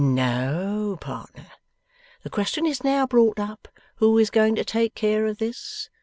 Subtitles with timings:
[0.03, 1.51] 'No, partner.
[2.23, 3.67] The question is now brought up,
[3.97, 5.91] who is going to take care of this.